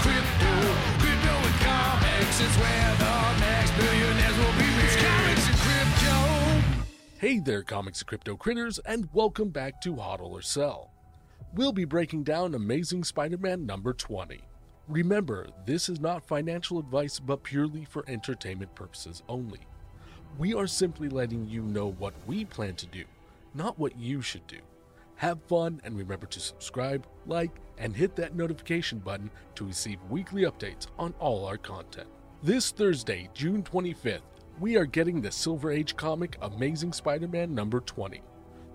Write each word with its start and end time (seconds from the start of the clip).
crypto. 0.00 0.52
Crypto 0.98 1.34
and 1.34 1.58
comics 1.60 2.40
where 2.58 2.94
the 2.98 3.38
next 3.40 3.72
billionaires 3.76 4.36
will 4.38 4.52
be. 4.58 4.68
It's 4.84 4.96
comics 4.96 5.48
and 5.48 5.56
crypto. 5.56 6.86
Hey 7.18 7.38
there, 7.38 7.62
comics 7.62 8.00
and 8.00 8.06
crypto 8.06 8.36
critters, 8.36 8.78
and 8.80 9.08
welcome 9.12 9.48
back 9.48 9.80
to 9.82 9.94
Hodl 9.94 10.30
or 10.30 10.42
Sell. 10.42 10.90
We'll 11.54 11.72
be 11.72 11.84
breaking 11.84 12.24
down 12.24 12.54
Amazing 12.54 13.04
Spider 13.04 13.38
Man 13.38 13.66
number 13.66 13.92
20. 13.92 14.40
Remember, 14.88 15.48
this 15.66 15.88
is 15.88 16.00
not 16.00 16.26
financial 16.26 16.78
advice, 16.78 17.18
but 17.18 17.42
purely 17.42 17.84
for 17.84 18.04
entertainment 18.08 18.74
purposes 18.74 19.22
only. 19.28 19.60
We 20.38 20.54
are 20.54 20.66
simply 20.66 21.08
letting 21.08 21.48
you 21.48 21.62
know 21.62 21.92
what 21.92 22.14
we 22.26 22.44
plan 22.44 22.74
to 22.76 22.86
do, 22.86 23.04
not 23.54 23.78
what 23.78 23.98
you 23.98 24.22
should 24.22 24.46
do. 24.46 24.58
Have 25.18 25.42
fun 25.48 25.80
and 25.82 25.98
remember 25.98 26.26
to 26.26 26.38
subscribe, 26.38 27.04
like, 27.26 27.50
and 27.76 27.94
hit 27.94 28.14
that 28.14 28.36
notification 28.36 29.00
button 29.00 29.32
to 29.56 29.64
receive 29.64 29.98
weekly 30.08 30.42
updates 30.42 30.86
on 30.96 31.12
all 31.18 31.44
our 31.44 31.56
content. 31.56 32.06
This 32.40 32.70
Thursday, 32.70 33.28
June 33.34 33.64
25th, 33.64 34.20
we 34.60 34.76
are 34.76 34.84
getting 34.84 35.20
the 35.20 35.32
Silver 35.32 35.72
Age 35.72 35.96
comic 35.96 36.38
Amazing 36.40 36.92
Spider 36.92 37.26
Man 37.26 37.52
number 37.52 37.80
20, 37.80 38.22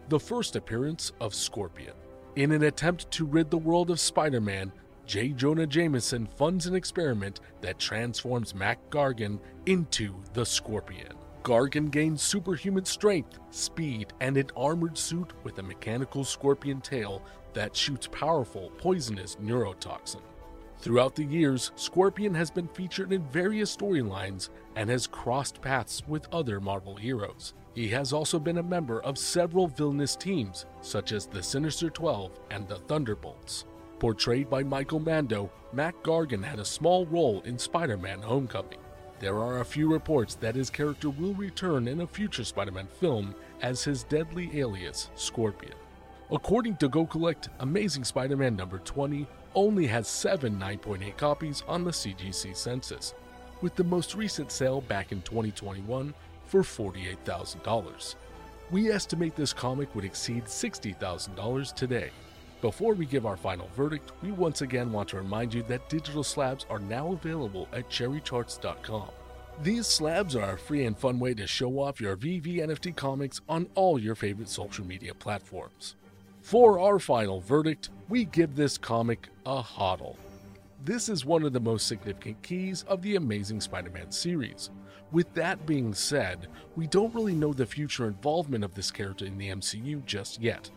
the 0.10 0.20
first 0.20 0.58
appearance 0.58 1.14
of 1.22 1.34
Scorpion. 1.34 1.94
In 2.36 2.52
an 2.52 2.64
attempt 2.64 3.10
to 3.12 3.26
rid 3.26 3.50
the 3.50 3.58
world 3.58 3.90
of 3.90 4.02
Spider 4.02 4.42
Man, 4.42 4.70
J. 5.06 5.30
Jonah 5.30 5.66
Jameson 5.66 6.28
funds 6.36 6.66
an 6.66 6.76
experiment 6.76 7.40
that 7.62 7.80
transforms 7.80 8.54
Mac 8.54 8.80
Gargan 8.90 9.40
into 9.66 10.14
the 10.34 10.46
Scorpion. 10.46 11.14
Gargan 11.44 11.92
gains 11.92 12.22
superhuman 12.22 12.86
strength, 12.86 13.38
speed, 13.52 14.14
and 14.22 14.38
an 14.38 14.50
armored 14.56 14.98
suit 14.98 15.34
with 15.44 15.60
a 15.60 15.64
mechanical 15.64 16.24
scorpion 16.24 16.80
tail 16.80 17.22
that 17.54 17.76
shoots 17.76 18.08
powerful, 18.08 18.72
poisonous 18.78 19.36
neurotoxin. 19.44 20.22
Throughout 20.80 21.16
the 21.16 21.24
years, 21.24 21.72
Scorpion 21.76 22.34
has 22.34 22.52
been 22.52 22.68
featured 22.68 23.14
in 23.14 23.24
various 23.30 23.76
storylines 23.76 24.50
and 24.76 24.90
has 24.90 25.08
crossed 25.08 25.62
paths 25.62 26.04
with 26.08 26.28
other 26.34 26.60
Marvel 26.60 26.96
heroes. 26.96 27.54
He 27.74 27.88
has 27.90 28.12
also 28.12 28.38
been 28.38 28.58
a 28.58 28.64
member 28.64 29.02
of 29.02 29.18
several 29.18 29.68
villainous 29.68 30.16
teams, 30.18 30.66
such 30.82 31.14
as 31.14 31.26
the 31.26 31.42
Sinister 31.42 31.90
12 31.90 32.32
and 32.52 32.68
the 32.68 32.78
Thunderbolts. 32.80 33.66
Portrayed 34.00 34.50
by 34.50 34.64
Michael 34.64 35.00
Mando, 35.00 35.50
Mac 35.72 35.96
Gargan 36.04 36.44
had 36.44 36.60
a 36.60 36.66
small 36.66 37.06
role 37.06 37.42
in 37.46 37.58
Spider 37.58 37.98
Man 37.98 38.22
Homecoming. 38.22 38.83
There 39.24 39.40
are 39.40 39.62
a 39.62 39.66
few 39.66 39.90
reports 39.90 40.36
that 40.42 40.54
his 40.54 40.70
character 40.70 41.10
will 41.10 41.34
return 41.36 41.88
in 41.88 42.02
a 42.02 42.08
future 42.08 42.44
Spider 42.44 42.74
Man 42.74 42.90
film 43.00 43.34
as 43.62 43.82
his 43.82 44.04
deadly 44.04 44.60
alias, 44.60 45.12
Scorpion. 45.16 45.76
According 46.30 46.76
to 46.76 46.90
GoCollect, 46.90 47.48
Amazing 47.62 48.04
Spider 48.04 48.36
Man 48.36 48.58
number 48.58 48.80
20 48.80 49.26
only 49.56 49.88
has 49.88 50.10
seven 50.10 50.60
9.8 50.60 51.16
copies 51.16 51.64
on 51.70 51.86
the 51.86 51.92
CGC 51.92 52.54
census, 52.54 53.14
with 53.62 53.76
the 53.76 53.86
most 53.86 54.14
recent 54.14 54.52
sale 54.52 54.82
back 54.82 55.14
in 55.14 55.22
2021 55.22 56.14
for 56.46 56.62
$48,000. 56.62 58.16
We 58.72 58.92
estimate 58.92 59.38
this 59.38 59.54
comic 59.54 59.96
would 59.96 60.04
exceed 60.04 60.44
$60,000 60.48 61.74
today. 61.74 62.10
Before 62.64 62.94
we 62.94 63.06
give 63.06 63.26
our 63.26 63.36
final 63.36 63.68
verdict, 63.76 64.14
we 64.22 64.32
once 64.32 64.62
again 64.62 64.94
want 64.94 65.10
to 65.10 65.18
remind 65.18 65.54
you 65.54 65.64
that 65.64 65.90
digital 65.90 66.24
slabs 66.24 66.66
are 66.70 66.80
now 66.80 67.12
available 67.12 67.68
at 67.74 67.90
cherrycharts.com. 67.90 69.10
These 69.62 69.86
slabs 69.86 70.34
are 70.38 70.54
a 70.54 70.58
free 70.58 70.86
and 70.86 70.98
fun 70.98 71.20
way 71.20 71.34
to 71.34 71.46
show 71.46 71.78
off 71.78 72.00
your 72.00 72.16
VeVe 72.16 72.66
NFT 72.66 72.96
comics 72.96 73.42
on 73.50 73.68
all 73.76 74.00
your 74.00 74.16
favorite 74.16 74.48
social 74.48 74.86
media 74.86 75.14
platforms. 75.14 75.98
For 76.42 76.80
our 76.80 77.00
final 77.00 77.42
verdict, 77.42 77.90
we 78.08 78.24
give 78.24 78.56
this 78.56 78.78
comic 78.78 79.28
a 79.46 79.62
hodl. 79.62 80.16
This 80.86 81.10
is 81.10 81.26
one 81.26 81.44
of 81.44 81.52
the 81.52 81.60
most 81.60 81.86
significant 81.86 82.42
keys 82.44 82.84
of 82.84 83.02
the 83.02 83.18
Amazing 83.18 83.60
Spider 83.60 83.90
Man 83.90 84.10
series. 84.10 84.70
With 85.12 85.34
that 85.34 85.66
being 85.66 85.94
said, 85.94 86.48
we 86.78 86.88
don't 86.88 87.14
really 87.14 87.36
know 87.36 87.52
the 87.52 87.66
future 87.66 88.08
involvement 88.08 88.64
of 88.64 88.74
this 88.74 88.90
character 88.90 89.26
in 89.26 89.38
the 89.38 89.50
MCU 89.50 90.06
just 90.06 90.42
yet. 90.42 90.72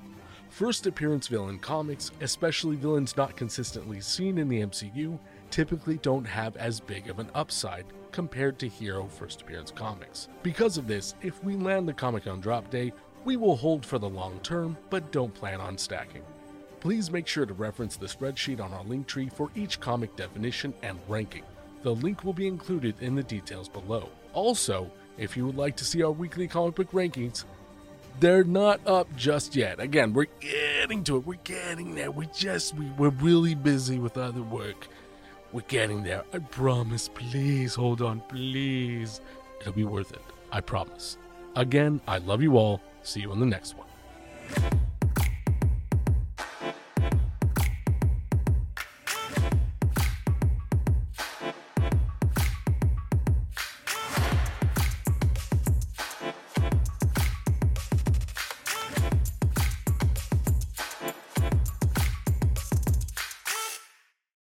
First 0.50 0.86
appearance 0.86 1.28
villain 1.28 1.58
comics, 1.58 2.12
especially 2.20 2.76
villains 2.76 3.16
not 3.16 3.36
consistently 3.36 4.00
seen 4.00 4.38
in 4.38 4.48
the 4.48 4.62
MCU, 4.62 5.18
typically 5.50 5.98
don't 5.98 6.24
have 6.24 6.56
as 6.56 6.80
big 6.80 7.10
of 7.10 7.18
an 7.18 7.30
upside 7.34 7.84
compared 8.12 8.58
to 8.58 8.68
hero 8.68 9.06
first 9.06 9.42
appearance 9.42 9.70
comics. 9.70 10.28
Because 10.42 10.78
of 10.78 10.86
this, 10.86 11.14
if 11.22 11.42
we 11.44 11.56
land 11.56 11.86
the 11.86 11.92
comic 11.92 12.26
on 12.26 12.40
drop 12.40 12.70
day, 12.70 12.92
we 13.24 13.36
will 13.36 13.56
hold 13.56 13.84
for 13.84 13.98
the 13.98 14.08
long 14.08 14.38
term, 14.40 14.76
but 14.88 15.12
don't 15.12 15.34
plan 15.34 15.60
on 15.60 15.76
stacking. 15.76 16.22
Please 16.80 17.10
make 17.10 17.26
sure 17.26 17.44
to 17.44 17.52
reference 17.52 17.96
the 17.96 18.06
spreadsheet 18.06 18.60
on 18.60 18.72
our 18.72 18.84
Linktree 18.84 19.32
for 19.32 19.50
each 19.56 19.80
comic 19.80 20.14
definition 20.16 20.72
and 20.82 20.98
ranking. 21.08 21.42
The 21.82 21.94
link 21.94 22.24
will 22.24 22.32
be 22.32 22.46
included 22.46 22.94
in 23.00 23.14
the 23.14 23.22
details 23.22 23.68
below. 23.68 24.08
Also, 24.32 24.90
if 25.18 25.36
you 25.36 25.46
would 25.46 25.56
like 25.56 25.76
to 25.76 25.84
see 25.84 26.02
our 26.02 26.12
weekly 26.12 26.46
comic 26.46 26.76
book 26.76 26.90
rankings, 26.92 27.44
they're 28.20 28.44
not 28.44 28.86
up 28.86 29.14
just 29.16 29.56
yet. 29.56 29.80
Again, 29.80 30.12
we're 30.12 30.26
getting 30.40 31.04
to 31.04 31.16
it. 31.16 31.26
We're 31.26 31.38
getting 31.44 31.94
there. 31.94 32.10
We 32.10 32.26
just 32.34 32.74
we, 32.74 32.86
we're 32.98 33.10
really 33.10 33.54
busy 33.54 33.98
with 33.98 34.16
other 34.16 34.42
work. 34.42 34.88
We're 35.52 35.62
getting 35.62 36.02
there. 36.02 36.24
I 36.32 36.38
promise. 36.38 37.08
Please 37.08 37.74
hold 37.74 38.02
on. 38.02 38.20
Please. 38.28 39.20
It'll 39.60 39.72
be 39.72 39.84
worth 39.84 40.12
it. 40.12 40.22
I 40.52 40.60
promise. 40.60 41.18
Again, 41.54 42.00
I 42.06 42.18
love 42.18 42.42
you 42.42 42.56
all. 42.56 42.80
See 43.02 43.20
you 43.20 43.32
in 43.32 43.40
the 43.40 43.46
next 43.46 43.74
one. 43.76 43.86